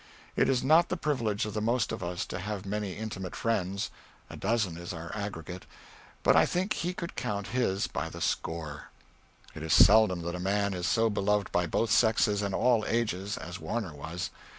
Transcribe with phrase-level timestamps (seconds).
[0.35, 3.91] It is not the privilege of the most of us to have many intimate friends
[4.31, 5.67] a dozen is our aggregate
[6.23, 8.89] but I think he could count his by the score.
[9.53, 13.37] It is seldom that a man is so beloved by both sexes and all ages
[13.37, 14.31] as Warner was.